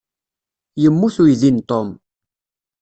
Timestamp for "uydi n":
1.23-1.57